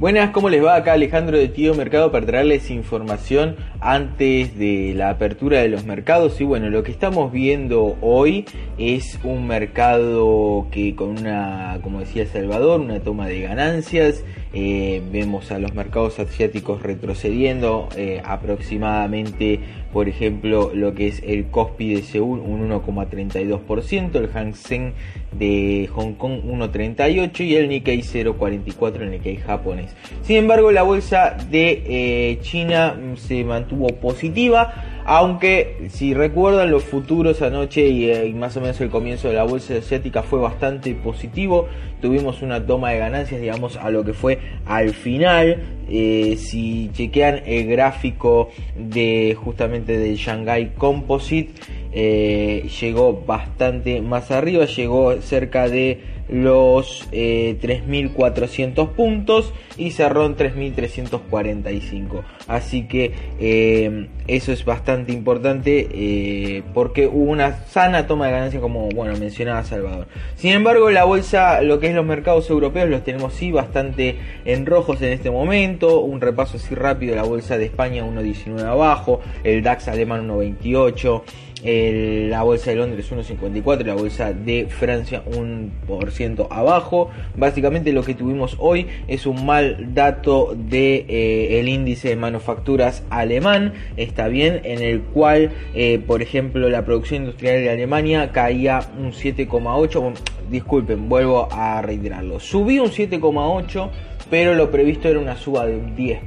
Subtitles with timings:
[0.00, 0.74] Buenas, ¿cómo les va?
[0.74, 6.40] Acá Alejandro de Tío Mercado para traerles información antes de la apertura de los mercados.
[6.40, 8.44] Y bueno, lo que estamos viendo hoy
[8.76, 14.24] es un mercado que con una, como decía Salvador, una toma de ganancias.
[14.56, 19.58] Eh, vemos a los mercados asiáticos retrocediendo eh, aproximadamente,
[19.92, 24.92] por ejemplo, lo que es el Kospi de Seúl un 1,32%, el Hang Seng
[25.32, 29.96] de Hong Kong 1,38% y el Nikkei 0,44% el Nikkei japonés.
[30.22, 37.42] Sin embargo, la bolsa de eh, China se mantuvo positiva aunque si recuerdan los futuros
[37.42, 41.68] anoche y, más o menos el comienzo de la bolsa asiática fue bastante positivo,
[42.00, 47.42] tuvimos una toma de ganancias digamos a lo que fue al final, eh, si chequean
[47.44, 51.52] el gráfico de justamente del Shanghai Composite,
[51.94, 60.36] eh, llegó bastante más arriba, llegó cerca de los 3.400 eh, puntos y cerró en
[60.36, 62.22] 3.345.
[62.48, 68.60] Así que eh, eso es bastante importante eh, porque hubo una sana toma de ganancia
[68.60, 70.06] como bueno mencionaba Salvador.
[70.36, 74.66] Sin embargo la bolsa, lo que es los mercados europeos los tenemos sí bastante en
[74.66, 76.00] rojos en este momento.
[76.00, 81.22] Un repaso así rápido, la bolsa de España 1.19 abajo, el DAX alemán 1.28
[81.64, 87.10] la bolsa de Londres 1,54, la bolsa de Francia 1% abajo.
[87.36, 93.74] Básicamente lo que tuvimos hoy es un mal dato de eh, índice de manufacturas alemán,
[93.96, 99.12] está bien, en el cual, eh, por ejemplo, la producción industrial de Alemania caía un
[99.12, 100.12] 7,8,
[100.50, 103.90] disculpen, vuelvo a reiterarlo, subió un 7,8,
[104.30, 106.20] pero lo previsto era una suba de un 10%.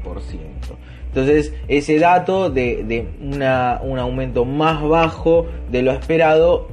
[1.18, 6.68] Entonces, ese dato de, un aumento más bajo de lo esperado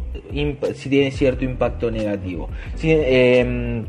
[0.75, 2.51] si tiene cierto impacto negativo.
[2.83, 3.87] Em,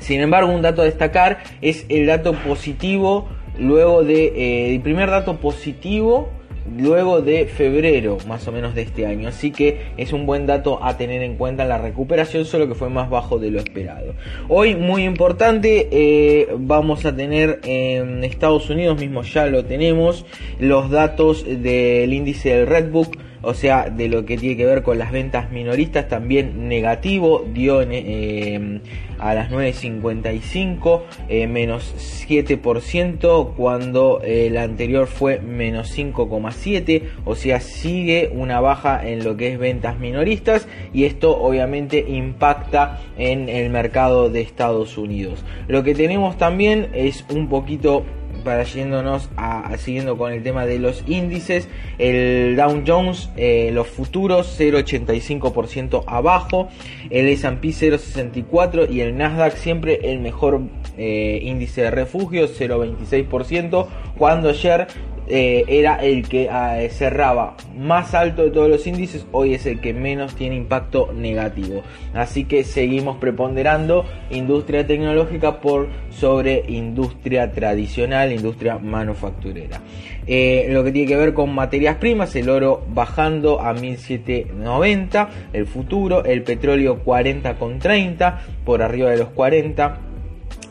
[0.00, 3.28] sin, embargo, un dato a destacar es el dato positivo,
[3.60, 6.30] luego de, eh, el primer dato positivo
[6.76, 9.28] luego de febrero más o menos de este año.
[9.28, 12.88] Así que es un buen dato a tener en cuenta la recuperación, solo que fue
[12.88, 14.14] más bajo de lo esperado.
[14.48, 20.24] Hoy muy importante, eh, vamos a tener en Estados Unidos mismo ya lo tenemos,
[20.58, 24.98] los datos del índice del Redbook o sea, de lo que tiene que ver con
[24.98, 28.80] las ventas minoristas, también negativo, dio eh,
[29.20, 31.94] a las 9.55 eh, menos
[32.28, 39.52] 7% cuando el anterior fue menos 5,7, o sea, sigue una baja en lo que
[39.52, 45.44] es ventas minoristas y esto obviamente impacta en el mercado de Estados Unidos.
[45.68, 48.04] Lo que tenemos también es un poquito
[48.46, 51.68] para yéndonos a, siguiendo con el tema de los índices,
[51.98, 56.68] el Dow Jones, eh, los futuros 0,85% abajo,
[57.10, 60.60] el S&P 0,64% y el Nasdaq siempre el mejor
[60.96, 64.86] eh, índice de refugio 0,26%, cuando ayer
[65.28, 69.80] eh, era el que ah, cerraba más alto de todos los índices, hoy es el
[69.80, 71.82] que menos tiene impacto negativo.
[72.14, 79.80] Así que seguimos preponderando industria tecnológica por sobre industria tradicional, industria manufacturera.
[80.26, 85.66] Eh, lo que tiene que ver con materias primas, el oro bajando a 1790, el
[85.66, 90.05] futuro, el petróleo 40,30 por arriba de los 40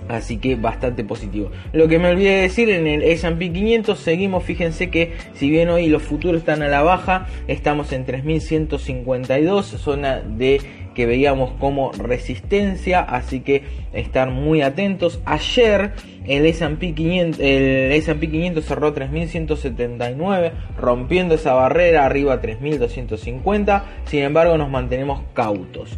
[0.08, 1.52] Así que bastante positivo.
[1.74, 5.70] Lo que me olvidé de decir, en el S&P 500 seguimos, fíjense que si bien
[5.70, 10.62] hoy los futuros están a la baja, estamos en 3152, zona de
[10.96, 13.62] que veíamos como resistencia, así que
[13.94, 15.22] estar muy atentos.
[15.26, 15.92] Ayer
[16.26, 23.86] el S&P 500, el S&P 500 cerró 3179, rompiendo esa barrera arriba 3250.
[24.06, 25.98] Sin embargo, nos mantenemos cautos.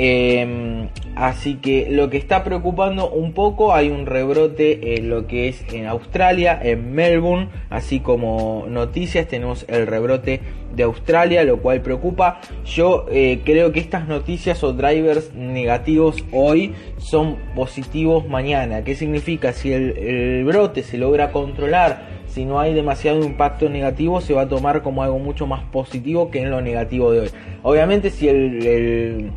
[0.00, 5.48] Em, así que lo que está preocupando un poco, hay un rebrote en lo que
[5.48, 10.40] es en Australia, en Melbourne, así como noticias, tenemos el rebrote
[10.72, 12.40] de Australia, lo cual preocupa.
[12.64, 18.82] Yo eh, creo que estas noticias o drivers negativos hoy son positivos mañana.
[18.84, 19.52] ¿Qué significa?
[19.52, 24.48] Si el, brote se logra controlar, si no hay demasiado impacto negativo, se va a
[24.48, 27.30] tomar como algo mucho más positivo que en lo negativo de hoy.
[27.62, 29.32] Obviamente si el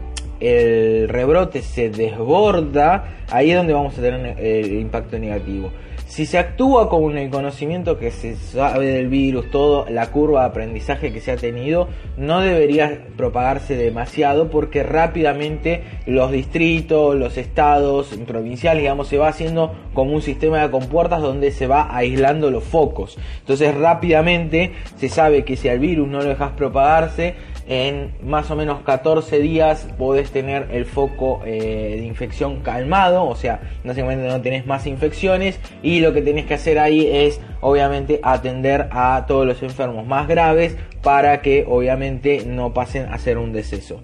[1.09, 5.71] rebrote se desborda, ahí es donde vamos a tener el impacto negativo.
[6.11, 10.47] Si se actúa con el conocimiento que se sabe del virus, todo la curva de
[10.47, 11.87] aprendizaje que se ha tenido,
[12.17, 19.73] no debería propagarse demasiado porque rápidamente los distritos, los estados provinciales, digamos, se va haciendo
[19.93, 23.17] como un sistema de compuertas donde se va aislando los focos.
[23.39, 27.35] Entonces rápidamente se sabe que si al virus no lo dejas propagarse,
[27.67, 33.35] en más o menos 14 días podés tener el foco eh, de infección calmado, o
[33.35, 38.19] sea, básicamente no tenés más infecciones y lo que tenés que hacer ahí es obviamente
[38.23, 43.53] atender a todos los enfermos más graves para que obviamente no pasen a ser un
[43.53, 44.01] deceso.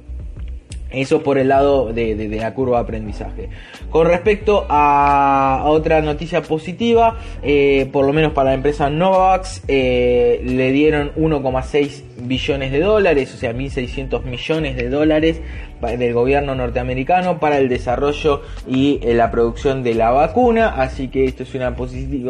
[0.92, 3.50] Eso por el lado de, la curva de aprendizaje.
[3.90, 10.42] Con respecto a, otra noticia positiva, eh, por lo menos para la empresa Novavax, eh,
[10.44, 15.42] le dieron 1,6 billones de dólares, o sea, 1.600 millones de dólares
[15.82, 20.70] del gobierno norteamericano para el desarrollo y eh, la producción de la vacuna.
[20.70, 21.76] Así que esto es una,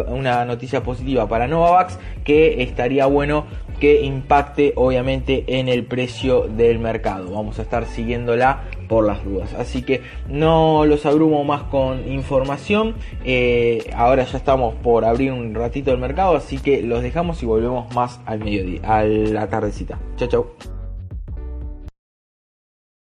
[0.08, 3.46] una noticia positiva para Novavax que estaría bueno
[3.80, 7.32] que impacte obviamente en el precio del mercado.
[7.32, 9.54] Vamos a estar siguiéndola por las dudas.
[9.54, 12.96] Así que no los abrumo más con información.
[13.24, 17.46] Eh, ahora ya estamos por abrir un ratito el mercado, así que los dejamos y
[17.46, 20.00] volvemos más al mediodía, a la tardecita.
[20.18, 20.77] Chao, chao.